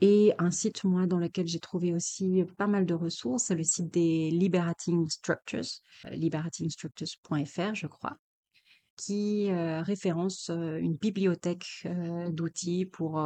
[0.01, 3.91] Et un site, moi, dans lequel j'ai trouvé aussi pas mal de ressources, le site
[3.93, 8.17] des Liberating Structures, euh, liberatingstructures.fr, je crois,
[8.97, 11.88] qui euh, référence euh, une bibliothèque
[12.29, 13.21] d'outils pour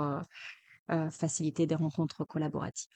[1.11, 2.89] faciliter des rencontres collaboratives.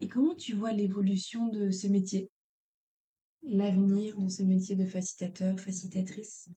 [0.00, 2.30] Et comment tu vois l'évolution de ce métier
[3.42, 6.48] L'avenir de ce métier de facilitateur, facilitatrice?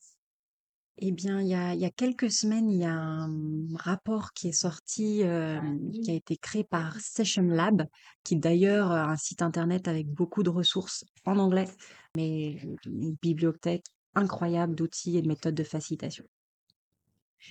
[1.01, 3.31] Eh bien, il y a, il y a quelques semaines, il y a un
[3.75, 5.59] rapport qui est sorti, euh,
[5.93, 7.85] qui a été créé par Session Lab,
[8.23, 11.67] qui d'ailleurs a un site internet avec beaucoup de ressources en anglais,
[12.15, 13.85] mais une bibliothèque
[14.15, 16.25] incroyable d'outils et de méthodes de facilitation.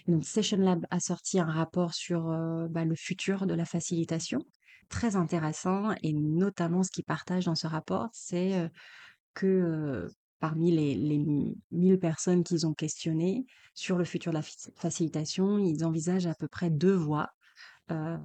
[0.07, 4.41] donc, Session Lab a sorti un rapport sur euh, bah, le futur de la facilitation,
[4.89, 8.69] très intéressant, et notamment ce qu'ils partagent dans ce rapport, c'est euh,
[9.35, 10.09] que
[10.41, 11.25] parmi les, les
[11.71, 14.45] 1000 personnes qu'ils ont questionnées sur le futur de la
[14.77, 17.29] facilitation, ils envisagent à peu près deux voies
[17.91, 18.19] euh,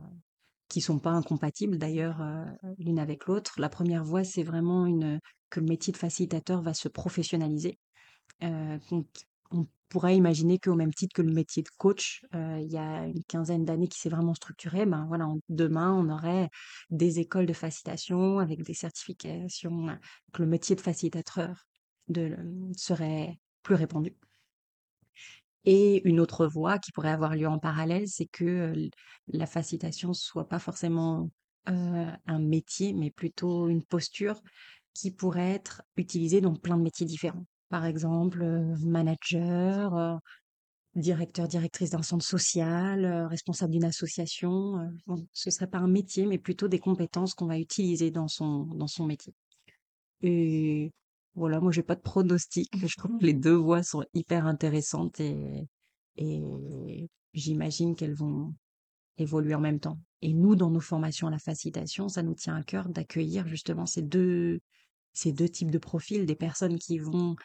[0.67, 2.45] qui sont pas incompatibles d'ailleurs euh,
[2.79, 3.53] l'une avec l'autre.
[3.59, 7.77] La première voie, c'est vraiment une, que le métier de facilitateur va se professionnaliser.
[8.43, 8.79] Euh,
[9.51, 13.05] on pourrait imaginer qu'au même titre que le métier de coach, euh, il y a
[13.05, 16.49] une quinzaine d'années qui s'est vraiment structuré, ben voilà, demain, on aurait
[16.89, 19.95] des écoles de facilitation avec des certifications,
[20.33, 21.67] que le métier de facilitateur
[22.07, 22.37] de,
[22.75, 24.15] serait plus répandu.
[25.65, 28.73] Et une autre voie qui pourrait avoir lieu en parallèle, c'est que
[29.27, 31.29] la facilitation soit pas forcément
[31.65, 34.41] un métier, mais plutôt une posture
[34.93, 37.45] qui pourrait être utilisée dans plein de métiers différents.
[37.69, 38.43] Par exemple,
[38.81, 40.19] manager,
[40.95, 44.91] directeur, directrice d'un centre social, responsable d'une association.
[45.31, 48.87] ce serait pas un métier, mais plutôt des compétences qu'on va utiliser dans son, dans
[48.87, 49.33] son métier.
[50.21, 50.91] Et
[51.35, 52.69] voilà, moi, j'ai pas de pronostic.
[52.85, 55.67] Je trouve que les deux voies sont hyper intéressantes et,
[56.17, 58.53] et j'imagine qu'elles vont
[59.17, 59.99] évoluer en même temps.
[60.21, 63.85] Et nous, dans nos formations à la facilitation, ça nous tient à cœur d'accueillir justement
[63.85, 64.59] ces deux,
[65.13, 67.35] ces deux types de profils, des personnes qui vont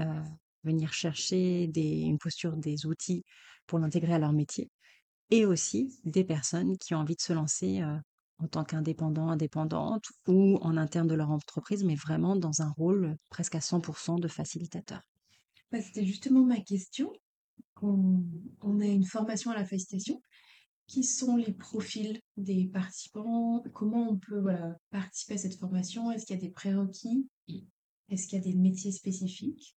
[0.00, 0.22] euh,
[0.64, 3.24] venir chercher des, une posture, des outils
[3.66, 4.70] pour l'intégrer à leur métier,
[5.30, 7.96] et aussi des personnes qui ont envie de se lancer euh,
[8.42, 13.16] en tant qu'indépendant, indépendante ou en interne de leur entreprise, mais vraiment dans un rôle
[13.28, 15.00] presque à 100% de facilitateur.
[15.70, 17.12] Bah, C'était justement ma question.
[17.80, 18.22] On,
[18.60, 20.20] on a une formation à la facilitation.
[20.88, 23.62] Qui sont les profils des participants?
[23.72, 26.10] Comment on peut voilà, participer à cette formation?
[26.10, 27.28] Est-ce qu'il y a des prérequis?
[28.08, 29.76] Est-ce qu'il y a des métiers spécifiques?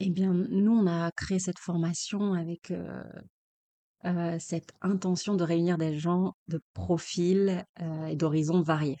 [0.00, 3.04] Eh bien, nous, on a créé cette formation avec euh,
[4.06, 8.98] euh, cette intention de réunir des gens de profils euh, et d'horizons variés.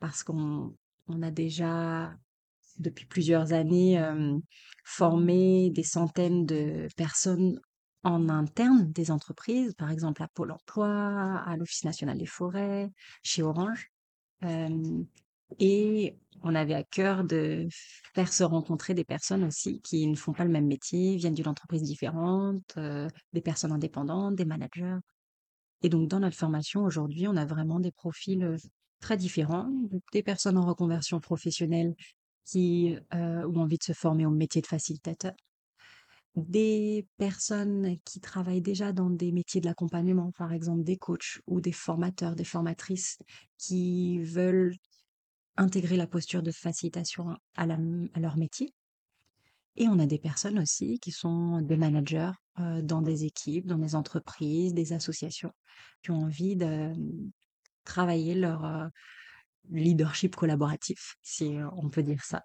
[0.00, 0.74] Parce qu'on
[1.06, 2.14] on a déjà,
[2.78, 4.38] depuis plusieurs années, euh,
[4.84, 7.60] formé des centaines de personnes
[8.04, 12.90] en interne des entreprises, par exemple à Pôle emploi, à l'Office national des forêts,
[13.22, 13.90] chez Orange.
[15.58, 17.68] Et on avait à cœur de
[18.14, 21.48] faire se rencontrer des personnes aussi qui ne font pas le même métier, viennent d'une
[21.48, 24.98] entreprise différente, euh, des personnes indépendantes, des managers.
[25.82, 28.56] Et donc, dans notre formation aujourd'hui, on a vraiment des profils euh,
[29.00, 29.70] très différents,
[30.12, 31.94] des personnes en reconversion professionnelle
[32.44, 35.32] qui euh, ont envie de se former au métier de facilitateur,
[36.34, 41.60] des personnes qui travaillent déjà dans des métiers de l'accompagnement, par exemple des coachs ou
[41.60, 43.18] des formateurs, des formatrices
[43.58, 44.74] qui veulent
[45.58, 48.72] intégrer la posture de facilitation à, leur métier.
[49.76, 53.78] Et on a des personnes aussi qui sont des managers euh, dans des équipes, dans
[53.78, 55.52] des entreprises, des associations,
[56.02, 56.92] qui ont envie de
[57.84, 58.88] travailler leur euh,
[59.70, 62.44] leadership collaboratif, si euh, on peut dire ça.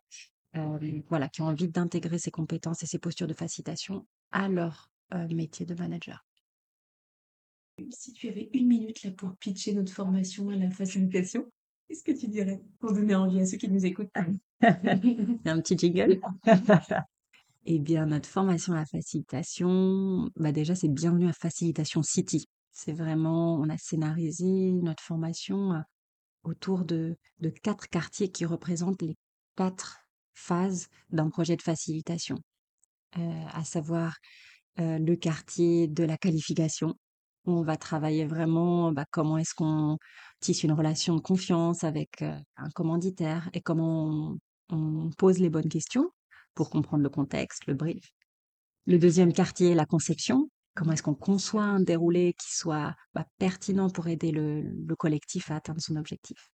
[0.55, 4.91] Euh, voilà, qui ont envie d'intégrer ces compétences et ces postures de facilitation à leur
[5.13, 6.23] euh, métier de manager.
[7.89, 11.49] Si tu avais une minute là pour pitcher notre formation à la facilitation,
[11.93, 14.09] qu'est-ce que tu dirais pour donner envie à ceux qui nous écoutent?
[14.61, 16.19] Un petit jingle
[17.65, 22.47] Eh bien, notre formation à la facilitation, bah déjà, c'est bienvenue à Facilitation City.
[22.71, 25.79] C'est vraiment, on a scénarisé notre formation euh,
[26.43, 29.15] autour de, de quatre quartiers qui représentent les
[29.55, 29.99] quatre
[30.33, 32.37] phases d'un projet de facilitation,
[33.17, 34.17] euh, à savoir
[34.79, 36.95] euh, le quartier de la qualification.
[37.45, 39.97] On va travailler vraiment bah, comment est-ce qu'on
[40.39, 44.37] tisse une relation de confiance avec un commanditaire et comment
[44.69, 46.09] on, pose les bonnes questions
[46.55, 48.11] pour comprendre le contexte, le brief.
[48.85, 50.49] Le deuxième quartier, la conception.
[50.75, 55.51] Comment est-ce qu'on conçoit un déroulé qui soit bah, pertinent pour aider le, le collectif
[55.51, 56.49] à atteindre son objectif?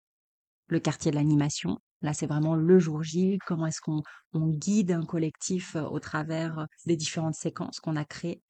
[0.68, 1.78] Le quartier de l'animation.
[2.02, 3.38] Là, c'est vraiment le jour J.
[3.46, 8.42] Comment est-ce qu'on on guide un collectif au travers des différentes séquences qu'on a créées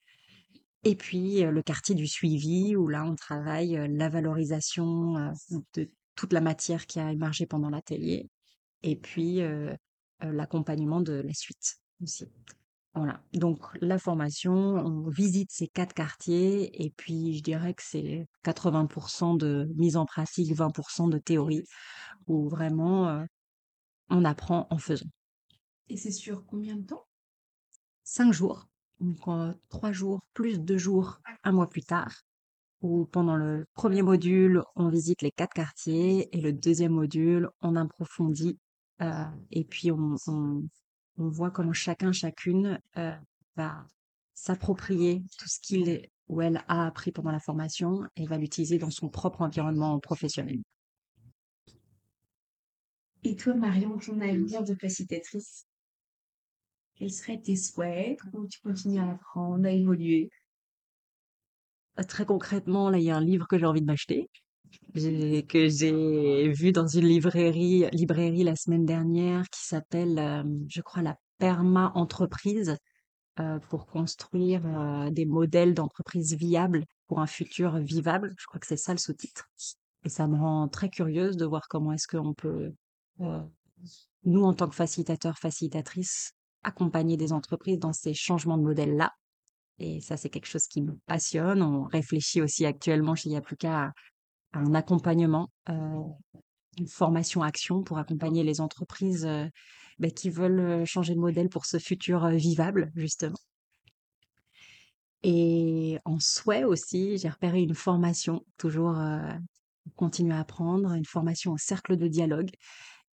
[0.83, 5.33] et puis euh, le quartier du suivi, où là, on travaille euh, la valorisation
[5.73, 8.29] de toute la matière qui a émergé pendant l'atelier,
[8.83, 9.39] et puis
[10.19, 12.25] l'accompagnement de la suite aussi.
[12.95, 13.21] Voilà.
[13.33, 19.37] Donc la formation, on visite ces quatre quartiers, et puis je dirais que c'est 80%
[19.37, 21.65] de mise en pratique, 20% de théorie,
[22.25, 23.23] où vraiment
[24.09, 25.09] on apprend en faisant.
[25.89, 27.05] Et c'est sur combien de temps?
[28.03, 28.67] Cinq jours,
[28.99, 32.13] donc euh, trois jours plus deux jours un mois plus tard.
[32.81, 37.75] où pendant le premier module, on visite les quatre quartiers et le deuxième module, on
[37.75, 38.57] approfondit
[39.01, 40.63] euh, et puis on, on,
[41.17, 43.15] on voit comment chacun, chacune euh,
[43.55, 43.85] va
[44.33, 48.91] s'approprier tout ce qu'il ou elle a appris pendant la formation et va l'utiliser dans
[48.91, 50.59] son propre environnement professionnel.
[53.23, 55.65] Et toi, Marion, ton avenir de facilitatrice,
[56.97, 58.19] quels seraient tes souhaits?
[58.19, 60.29] Comment tu continues à apprendre, à évoluer?
[61.99, 64.29] Euh, Très concrètement, là, il y a un livre que j'ai envie de m'acheter,
[64.93, 71.15] que j'ai vu dans une librairie, la semaine dernière qui s'appelle, euh, je crois, la
[71.37, 72.75] Perma Entreprise
[73.39, 78.33] euh, pour construire euh, des modèles d'entreprise viables pour un futur vivable.
[78.39, 79.47] Je crois que c'est ça le sous-titre.
[80.03, 82.73] Et ça me rend très curieuse de voir comment est-ce qu'on peut,
[84.23, 86.33] nous, en tant que facilitateurs, facilitatrices,
[86.63, 89.13] accompagner des entreprises dans ces changements de modèles-là.
[89.79, 91.61] Et ça, c'est quelque chose qui me passionne.
[91.61, 93.93] On réfléchit aussi actuellement chez Yapluka à,
[94.53, 96.01] à un accompagnement, euh,
[96.77, 99.45] une formation action pour accompagner les entreprises euh,
[99.99, 103.37] ben, qui veulent euh, changer de modèle pour ce futur vivable, justement.
[105.23, 108.95] Et en souhait aussi, j'ai repéré une formation, toujours
[109.95, 112.51] continuer à apprendre, une formation au cercle de dialogue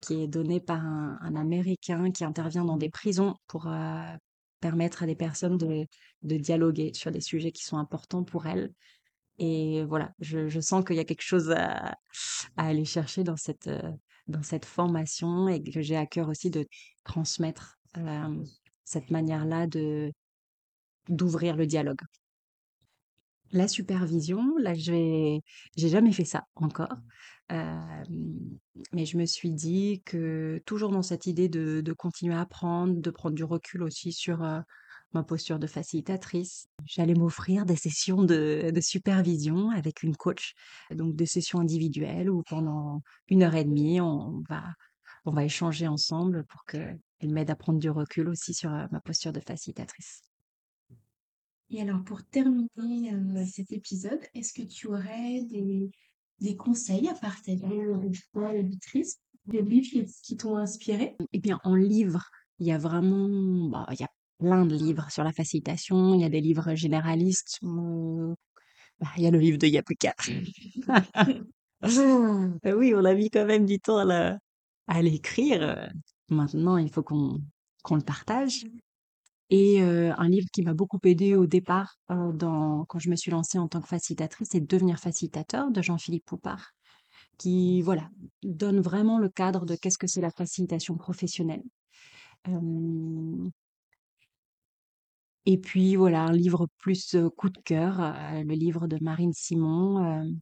[0.04, 4.16] qui est donnée par un, un Américain qui intervient dans des prisons pour euh,
[4.60, 5.86] permettre à des personnes de,
[6.22, 8.72] de dialoguer sur des sujets qui sont importants pour elles.
[9.38, 11.96] Et voilà, je, je sens qu'il y a quelque chose à,
[12.56, 13.92] à aller chercher dans cette, euh,
[14.28, 16.66] dans cette formation et que j'ai à cœur aussi de
[17.04, 18.44] transmettre euh,
[18.84, 20.12] cette manière-là de
[21.08, 22.00] d'ouvrir le dialogue.
[23.52, 25.42] La supervision, là, j'ai
[25.76, 26.94] jamais fait ça encore.
[27.50, 33.10] Mais je me suis dit que toujours dans cette idée de continuer à apprendre, de
[33.10, 34.38] prendre du recul aussi sur,
[35.12, 40.54] ma posture de facilitatrice, j'allais m'offrir des sessions de supervision avec une coach.
[40.90, 44.64] Donc des sessions individuelles où pendant une heure et demie, on va
[45.24, 49.32] on va échanger ensemble pour qu'elle m'aide à prendre du recul aussi sur, ma posture
[49.32, 50.22] de facilitatrice.
[51.70, 55.90] Et alors, pour terminer cet épisode, est-ce que tu aurais des,
[56.44, 61.16] des conseils à partager avec toi, l'auditrice, des livres qui, qui t'ont inspiré?
[61.32, 62.22] Eh bien, en livre,
[62.58, 66.14] il y a vraiment, bah, il y a plein de livres sur la facilitation.
[66.14, 67.58] Il y a des livres généralistes.
[67.62, 68.34] euh,
[69.00, 70.14] bah, il y a le livre de Yapeka.
[70.28, 71.42] Euh,
[72.76, 75.90] Oui, on a mis quand même du temps à l'écrire.
[76.28, 77.40] Maintenant, il faut qu'on
[77.82, 78.64] qu'on le partage.
[79.56, 83.68] Et un livre qui m'a beaucoup aidé au départ, quand je me suis lancée en
[83.68, 86.72] tant que facilitatrice, c'est Devenir facilitateur de Jean-Philippe Poupard,
[87.38, 88.10] qui voilà
[88.42, 91.62] donne vraiment le cadre de qu'est-ce que c'est la facilitation professionnelle.
[95.46, 97.98] Et puis voilà, un livre plus coup de cœur,
[98.32, 100.34] le livre de Marine Simon,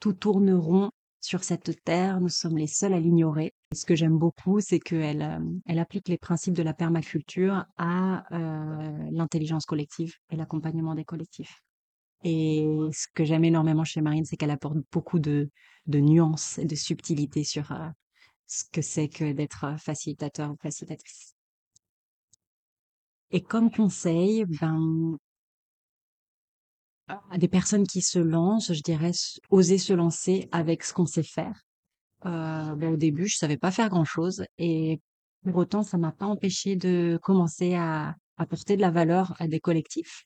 [0.00, 0.90] Tout tourne rond
[1.22, 3.54] sur cette terre, nous sommes les seuls à l'ignorer.
[3.74, 8.24] Ce que j'aime beaucoup, c'est qu'elle euh, elle applique les principes de la permaculture à
[8.32, 11.62] euh, l'intelligence collective et l'accompagnement des collectifs.
[12.24, 15.50] Et ce que j'aime énormément chez Marine, c'est qu'elle apporte beaucoup de,
[15.86, 17.88] de nuances et de subtilités sur euh,
[18.46, 21.34] ce que c'est que d'être euh, facilitateur ou facilitatrice.
[23.30, 25.18] Et comme conseil, ben,
[27.08, 29.12] à des personnes qui se lancent, je dirais,
[29.50, 31.65] oser se lancer avec ce qu'on sait faire.
[32.26, 35.00] Euh, au début, je savais pas faire grand-chose et
[35.44, 39.60] pour autant, ça m'a pas empêché de commencer à apporter de la valeur à des
[39.60, 40.24] collectifs.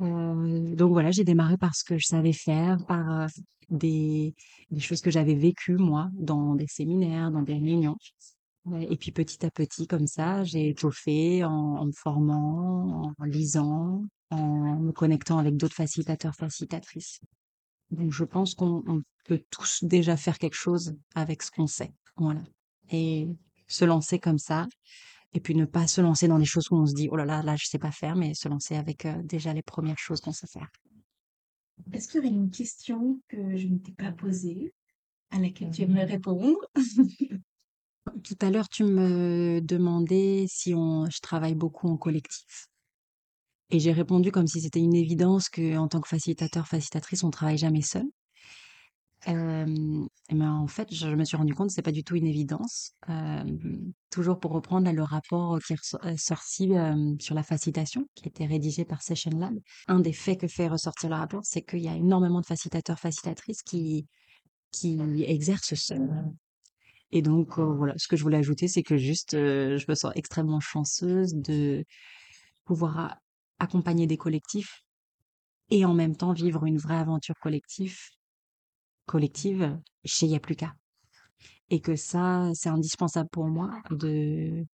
[0.00, 3.26] Euh, donc voilà, j'ai démarré par ce que je savais faire, par euh,
[3.68, 4.34] des,
[4.78, 7.96] choses que j'avais vécues moi dans des séminaires, dans des réunions.
[8.88, 14.04] Et puis petit à petit, comme ça, j'ai étoffé en, en me formant, en lisant,
[14.30, 17.20] en me connectant avec d'autres facilitateurs, facilitatrices.
[17.92, 21.92] Donc je pense qu'on on peut tous déjà faire quelque chose avec ce qu'on sait.
[22.16, 22.42] Voilà.
[22.90, 23.28] Et
[23.68, 24.66] se lancer comme ça,
[25.34, 27.24] et puis ne pas se lancer dans des choses où on se dit, oh là
[27.24, 30.20] là, là, je sais pas faire, mais se lancer avec euh, déjà les premières choses
[30.20, 30.68] qu'on sait faire.
[31.92, 34.74] Est-ce qu'il y aurait une question que je ne t'ai pas posée,
[35.30, 36.58] à laquelle tu aimerais répondre?
[38.24, 42.68] Tout à l'heure, tu me demandais si on, je travaille beaucoup en collectif.
[43.72, 47.30] Et j'ai répondu comme si c'était une évidence que, en tant que facilitateur, facilitatrice, on
[47.30, 48.04] travaille jamais seul.
[49.28, 52.14] Euh, et ben, en fait, je me suis rendu compte que c'est pas du tout
[52.14, 52.92] une évidence.
[53.08, 53.44] Euh,
[54.10, 56.72] toujours pour reprendre le rapport qui est euh, sorti
[57.18, 59.58] sur la facilitation, qui a été rédigé par Session Lab.
[59.88, 62.98] Un des faits que fait ressortir le rapport, c'est qu'il y a énormément de facilitateurs,
[63.00, 64.06] facilitatrices qui
[64.72, 66.24] qui exercent seuls.
[67.12, 69.94] Et donc euh, voilà, ce que je voulais ajouter, c'est que juste, euh, je me
[69.94, 71.84] sens extrêmement chanceuse de
[72.64, 73.18] pouvoir
[73.62, 74.82] accompagner des collectifs
[75.70, 77.96] et en même temps vivre une vraie aventure collective,
[79.06, 80.74] collective chez Yapluka.
[81.70, 84.66] Et que ça, c'est indispensable pour moi de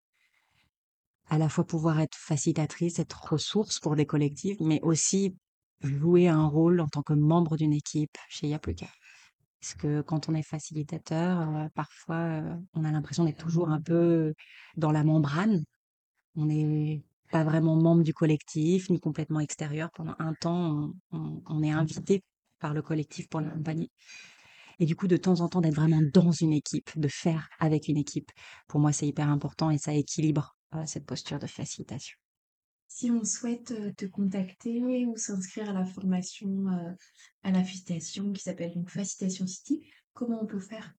[1.31, 5.35] à la fois pouvoir être facilitatrice, être ressource pour des collectifs, mais aussi
[5.81, 8.87] jouer un rôle en tant que membre d'une équipe chez Yapluka.
[9.61, 13.79] Parce que quand on est facilitateur, euh, parfois, euh, on a l'impression d'être toujours un
[13.79, 14.33] peu
[14.75, 15.63] dans la membrane.
[16.35, 19.91] On n'est pas vraiment membre du collectif, ni complètement extérieur.
[19.93, 22.23] Pendant un temps, on, on- on est invité
[22.59, 23.91] par le collectif pour l'accompagner.
[24.79, 27.87] Et du coup, de temps en temps, d'être vraiment dans une équipe, de faire avec
[27.87, 28.31] une équipe,
[28.67, 32.17] pour moi, c'est hyper important et ça équilibre euh, cette posture de facilitation.
[32.89, 36.91] Si on souhaite euh, te contacter ou s'inscrire à la formation euh,
[37.43, 40.93] à la facilitation qui s'appelle donc Facilitation City, comment on peut faire?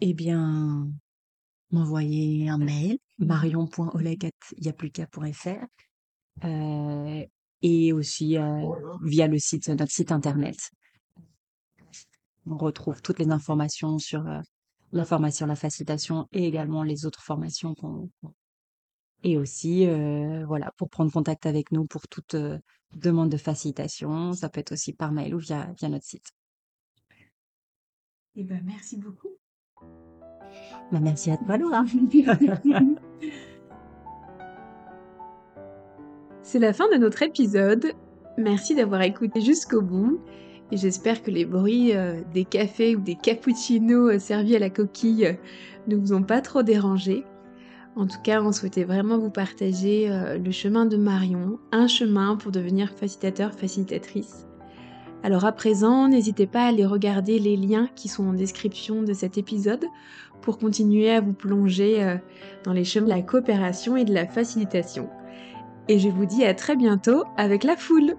[0.00, 0.92] Eh bien,
[1.70, 5.66] m'envoyer un mail, marion.oleg.yapluka.fr
[6.44, 7.24] euh,
[7.62, 8.68] et aussi euh,
[9.02, 10.70] via le site, notre site internet.
[12.46, 14.40] On retrouve toutes les informations sur euh,
[14.92, 18.08] la formation, la facilitation et également les autres formations qu'on
[19.22, 19.86] Et aussi,
[20.46, 22.36] voilà, pour prendre contact avec nous pour toute,
[22.94, 26.32] demande de facilitation, ça peut être aussi par mail ou via via notre site.
[28.36, 29.37] Eh ben, merci beaucoup.
[30.92, 31.56] Bah, merci à toi.
[36.42, 37.92] C'est la fin de notre épisode.
[38.38, 40.20] Merci d'avoir écouté jusqu'au bout
[40.70, 44.70] et j'espère que les bruits euh, des cafés ou des cappuccinos euh, servis à la
[44.70, 45.32] coquille euh,
[45.86, 47.24] ne vous ont pas trop dérangé.
[47.96, 52.52] En tout cas, on souhaitait vraiment vous partager le chemin de Marion, un chemin pour
[52.52, 54.46] devenir facilitateur, facilitatrice.
[55.24, 59.12] Alors à présent, n'hésitez pas à aller regarder les liens qui sont en description de
[59.12, 59.84] cet épisode
[60.42, 62.18] pour continuer à vous plonger
[62.64, 65.08] dans les chemins de la coopération et de la facilitation.
[65.88, 68.14] Et je vous dis à très bientôt avec la foule